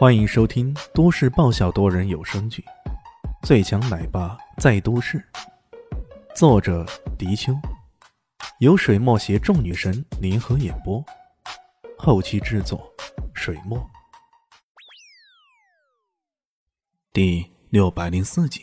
[0.00, 2.64] 欢迎收听都市爆笑多人有声剧
[3.46, 5.18] 《最强奶爸在都市》，
[6.34, 6.86] 作者：
[7.18, 7.52] 迪秋，
[8.60, 11.04] 由水墨携众女神联合演播，
[11.98, 12.90] 后期制作：
[13.34, 13.90] 水墨。
[17.12, 18.62] 第六百零四集，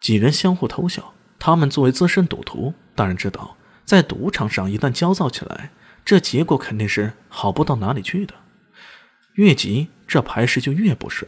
[0.00, 1.14] 几人相互偷笑。
[1.38, 5.70] 他们作为资深赌徒，当然知道，在赌场上一旦焦躁起来，
[6.04, 8.34] 这结果肯定是好不到哪里去的。
[9.40, 11.26] 越急，这牌势就越不顺。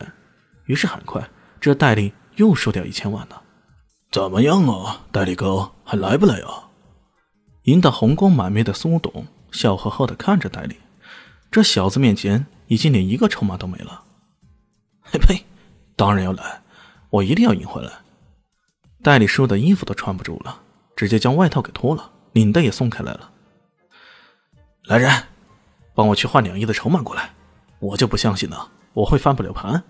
[0.67, 1.27] 于是很快，
[1.59, 3.43] 这戴笠又输掉一千万了。
[4.11, 6.69] 怎么样啊，戴笠哥，还来不来啊？
[7.63, 10.77] 赢得红光满面的苏董笑呵呵的看着戴笠，
[11.51, 14.05] 这小子面前已经连一个筹码都没了。
[15.01, 15.43] 嘿呸，
[15.97, 16.61] 当然要来，
[17.09, 17.91] 我一定要赢回来。
[19.03, 20.61] 戴笠输的衣服都穿不住了，
[20.95, 23.31] 直接将外套给脱了，领带也松开来了。
[24.85, 25.11] 来人，
[25.95, 27.31] 帮我去换两亿的筹码过来。
[27.83, 29.83] 我就不相信了，我会翻不了盘。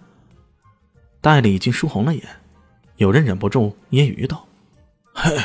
[1.21, 2.27] 戴笠已经输红了眼，
[2.97, 4.47] 有人忍不住揶揄道
[5.13, 5.39] ：“嘿，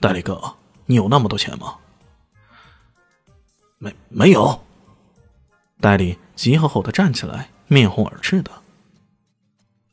[0.00, 1.78] 戴笠哥，你有那么多钱吗
[3.80, 4.62] ？”“没，没有。”
[5.80, 8.50] 戴笠急吼吼的站起来，面红耳赤的。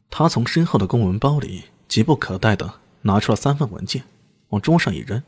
[0.10, 2.74] 他从身后的公文包里急不可待的
[3.04, 4.04] 拿出了三份文件，
[4.50, 5.24] 往桌上一扔：“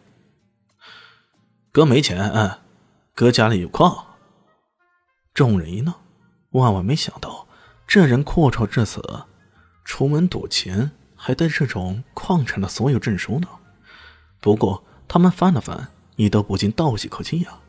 [1.71, 2.59] 哥没钱，
[3.15, 4.05] 哥家里有矿。”
[5.33, 6.02] 众人一闹。
[6.53, 7.47] 万万没想到，
[7.87, 9.25] 这人阔绰至此，
[9.83, 13.47] 出门赌钱还带这种矿产的所有证书呢。
[14.39, 17.59] 不过他们翻了翻，也都不禁倒吸口气呀。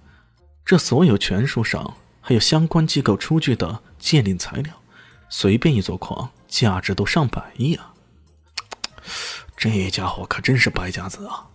[0.65, 4.75] 这所有权书上还有相关机构出具的鉴定材料，
[5.29, 7.95] 随便一座矿价值都上百亿啊！
[9.57, 11.49] 这家伙可真是败家子啊！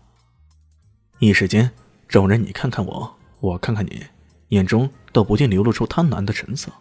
[1.20, 1.72] 一时间，
[2.08, 4.06] 众人你看看我，我看看你，
[4.50, 6.72] 眼中都不禁流露出贪婪的神色。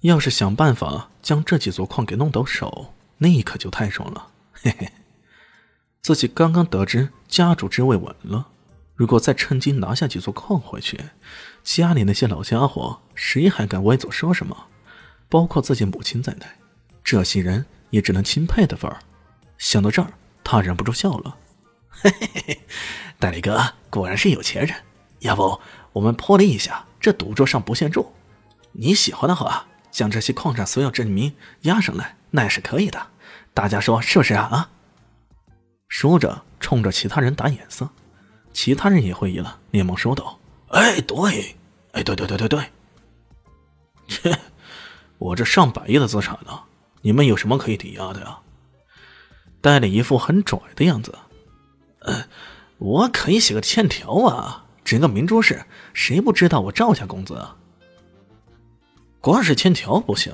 [0.00, 4.28] 要是想办法将这几座矿给弄到手，那可就太爽了。
[4.52, 4.92] 嘿嘿，
[6.02, 8.48] 自己刚刚得知家主之位稳了，
[8.94, 11.00] 如果再趁机拿下几座矿回去，
[11.64, 14.66] 家里那些老家伙谁还敢歪嘴说什么？
[15.28, 16.46] 包括自己母亲在内，
[17.02, 19.00] 这些人也只能钦佩的份儿。
[19.58, 20.12] 想到这儿，
[20.44, 21.36] 他忍不住笑了。
[21.90, 22.60] 嘿嘿嘿，
[23.18, 24.74] 大力哥果然是有钱人。
[25.20, 25.60] 要不
[25.92, 28.12] 我们破例一下，这赌桌上不限注，
[28.70, 29.66] 你喜欢的话。
[29.90, 33.06] 将这些矿产所有证明押上来，那也是可以的。
[33.54, 34.42] 大家说是不是啊？
[34.50, 34.70] 啊！
[35.88, 37.88] 说着，冲着其他人打眼色，
[38.52, 40.38] 其他人也会意了，连忙说道
[40.70, 41.56] ：“哎，对，
[41.92, 42.64] 哎，对对对对对。
[44.06, 44.38] 切，
[45.18, 46.60] 我这上百亿的资产呢，
[47.02, 48.38] 你们有什么可以抵押的呀？”
[49.60, 51.18] 戴了一副很拽的样子。
[52.00, 52.26] 呃，
[52.78, 57.56] 我可以写个欠条啊，整个明珠市谁不知道我赵家公子啊？
[59.20, 60.32] 光是欠条不行，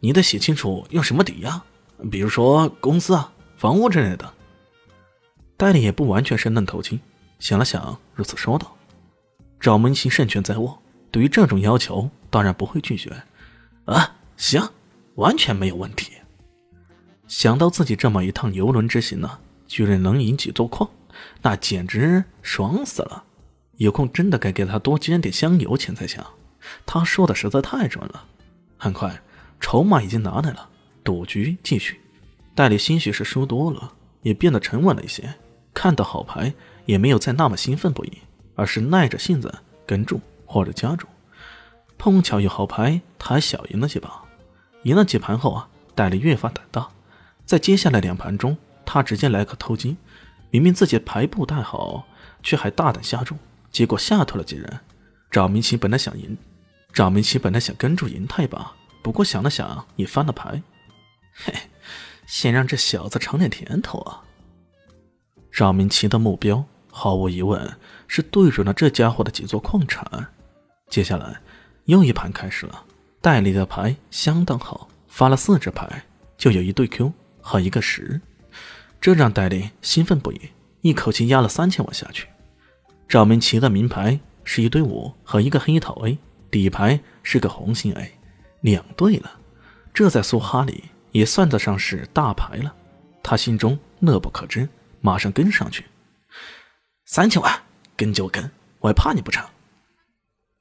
[0.00, 1.62] 你得写清楚用什么抵押，
[2.10, 4.34] 比如说公司啊、房屋之类的。
[5.56, 6.98] 戴笠也不完全是愣头青，
[7.38, 8.74] 想了想，如此说道
[9.60, 13.10] ：“赵门清胜券在握，对于这种要求，当然不会拒绝。
[13.84, 14.68] 啊，行，
[15.14, 16.12] 完全没有问题。
[17.28, 19.38] 想到自己这么一趟游轮之行呢，
[19.68, 20.90] 居然能赢几座矿，
[21.42, 23.22] 那简直爽死了！
[23.76, 26.20] 有空真的该给他多捐点香油钱才行。”
[26.84, 28.24] 他说的实在太准了。
[28.76, 29.20] 很快，
[29.60, 30.68] 筹码已经拿来了，
[31.04, 32.00] 赌局继续。
[32.54, 35.34] 戴笠兴许是输多了，也变得沉稳了一些。
[35.72, 36.52] 看到好牌，
[36.84, 38.18] 也没有再那么兴奋不已，
[38.54, 39.54] 而是耐着性子
[39.86, 41.06] 跟住或者加注。
[41.96, 44.22] 碰巧有好牌，他还小赢了几把。
[44.84, 46.88] 赢了几盘后啊，戴笠越发胆大。
[47.44, 49.96] 在接下来两盘中，他直接来个偷金。
[50.50, 52.06] 明明自己牌不太好，
[52.42, 53.36] 却还大胆下注，
[53.70, 54.80] 结果吓退了几人。
[55.30, 56.36] 赵明奇本来想赢。
[56.92, 60.60] 赵明奇本来想跟住银泰吧，不过想了想，也翻了牌。
[61.32, 61.54] 嘿，
[62.26, 64.22] 先让这小子尝点甜头啊！
[65.52, 67.76] 赵明奇的目标毫无疑问
[68.08, 70.04] 是对准了这家伙的几座矿产。
[70.88, 71.40] 接下来
[71.84, 72.84] 又一盘开始了，
[73.20, 76.04] 戴笠的牌相当好，发了四只牌，
[76.36, 78.20] 就有一对 Q 和一个十，
[79.00, 80.40] 这让戴笠兴奋不已，
[80.80, 82.26] 一口气压了三千万下去。
[83.08, 86.18] 赵明奇的名牌是一对五和一个黑桃 A。
[86.50, 88.12] 底牌是个红心 A，
[88.62, 89.38] 两对了，
[89.94, 92.74] 这在苏哈里也算得上是大牌了。
[93.22, 94.68] 他心中乐不可支，
[95.00, 95.84] 马上跟上去。
[97.04, 97.62] 三千万，
[97.96, 98.50] 跟就跟，
[98.80, 99.44] 我还怕你不成？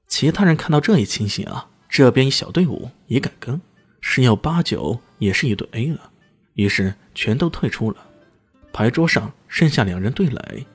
[0.07, 3.61] 其他人看到这一情形啊，这边一小队伍也敢跟，
[4.01, 6.11] 十有八九也是一对 A 了，
[6.53, 7.97] 于是全都退出了。
[8.73, 10.65] 牌桌上剩下两人对垒。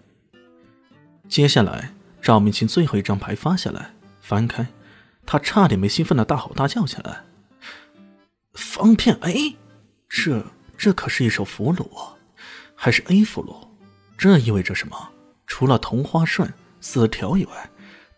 [1.29, 4.67] 接下来，赵明清最后一张牌发下来，翻开。
[5.27, 7.23] 他差点没兴奋的大吼大叫起来
[8.55, 9.57] ：“方片 A，
[10.09, 10.45] 这
[10.77, 11.87] 这可是一手符箓，
[12.75, 13.69] 还是 A 俘虏，
[14.19, 15.11] 这意味着什么？
[15.47, 17.71] 除了同花顺四条以外，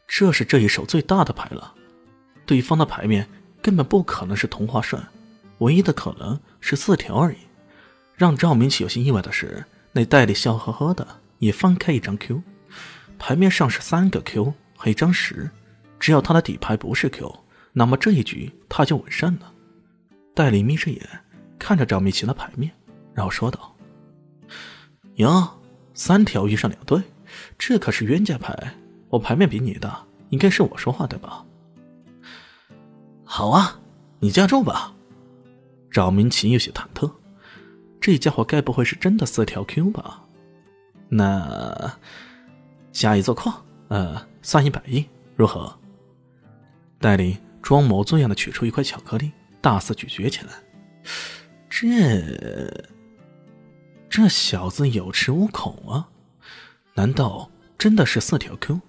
[0.07, 1.75] 这是这一手最大的牌了。
[2.45, 3.29] 对方的牌面
[3.61, 5.03] 根本不可能是同花顺，
[5.59, 7.39] 唯一的可能是四条而已。
[8.15, 11.07] 让赵明启有些意外的是，那代理笑呵呵的
[11.39, 12.43] 也翻开一张 Q，
[13.19, 15.51] 牌面上是三个 Q 和一张十，
[16.07, 17.37] 只要他的底牌不是 Q，
[17.73, 19.53] 那么这一局他就稳胜了。
[20.37, 21.05] 戴笠眯着眼
[21.59, 22.71] 看着赵明奇的牌面，
[23.13, 23.75] 然后说道
[25.19, 25.59] ：“哟，
[25.95, 27.03] 三条遇上两对，
[27.59, 28.57] 这可是冤家牌。
[29.09, 31.45] 我牌面比你大，应该是我说话对吧
[33.27, 33.81] ？”“好啊，
[34.21, 34.95] 你加注吧。”
[35.91, 37.11] 赵明奇有些忐忑，
[38.01, 40.23] 这家伙该不会是真的四条 Q 吧？
[41.09, 41.99] 那
[42.93, 43.53] 下一座矿，
[43.89, 45.05] 呃，算一百亿，
[45.35, 45.77] 如何？
[46.99, 49.33] 戴笠装模作样的取出一块巧克力。
[49.59, 50.53] 大肆咀嚼起来，
[51.69, 52.89] 这
[54.09, 56.09] 这小子有恃无恐啊！
[56.95, 58.81] 难道真的是四条 Q？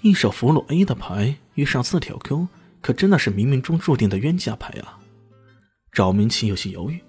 [0.00, 2.48] 一手俘虏 A 的牌遇上四条 Q，
[2.80, 4.98] 可真的是冥冥中注定的冤家牌啊！
[5.92, 7.02] 赵明奇有些犹豫，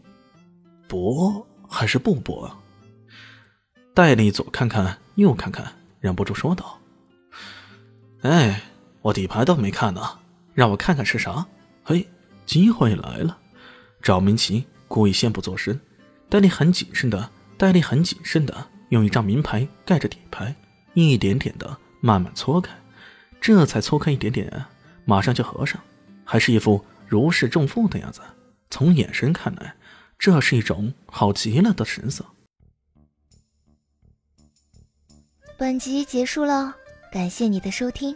[0.89, 2.59] 搏还是不搏啊？
[3.93, 6.77] 戴笠左看看右看看，忍不住说道
[8.23, 8.61] ：“哎，
[9.01, 10.19] 我底牌都没看呢，
[10.57, 11.45] 让我看看是啥？
[11.83, 12.09] 嘿！”
[12.47, 13.37] 机会来了，
[14.01, 15.79] 赵明奇故意先不做声，
[16.29, 20.55] 戴笠很谨慎的，戴笠很谨慎的用一张名牌盖着底牌，
[20.95, 22.75] 一点点的慢慢搓开，
[23.39, 24.65] 这才搓开一点点，
[25.05, 25.79] 马上就合上，
[26.25, 28.21] 还是一副如释重负的样子。
[28.71, 29.75] 从眼神看来，
[30.17, 32.25] 这是一种好极了的神色。
[35.55, 36.73] 本集结束了，
[37.11, 38.15] 感谢你的收听，